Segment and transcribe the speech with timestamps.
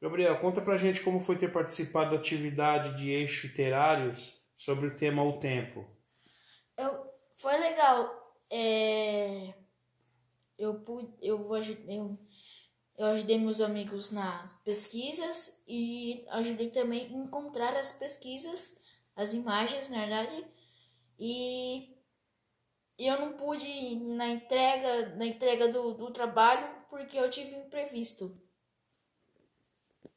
[0.00, 4.96] Gabriel, conta pra gente como foi ter participado da atividade de eixo literários sobre o
[4.96, 5.84] tema O Tempo.
[6.76, 7.04] Eu,
[7.34, 8.32] foi legal.
[8.50, 9.54] É,
[10.56, 10.84] eu,
[11.20, 11.48] eu,
[11.86, 12.18] eu,
[12.96, 18.80] eu ajudei meus amigos nas pesquisas e ajudei também a encontrar as pesquisas,
[19.16, 20.46] as imagens, na verdade.
[21.18, 21.96] E
[22.98, 28.40] eu não pude ir na entrega, na entrega do, do trabalho porque eu tive imprevisto.